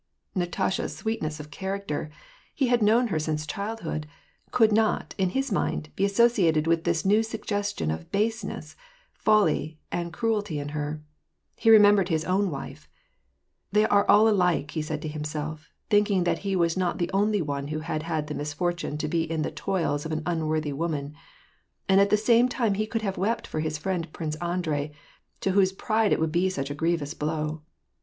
[0.33, 2.09] Natasha's sweetness of character—
[2.55, 4.07] he had known her since childhood—
[4.51, 8.75] could not, in his mind, be associated with this new suggestion of baseness,
[9.23, 11.03] folly^ and cruelty in her.
[11.55, 12.89] He remem ^ bered his own wife."
[13.73, 17.43] They are all alike," said he to himself, thinking that he was not the only
[17.43, 21.13] one who had the misfortune to be in the toils of an unworthy woman;
[21.87, 24.11] and at the same time he could have wept for his friend.
[24.11, 24.93] Prince Andrei,
[25.41, 27.61] to whose pride it would be such a grievous blow.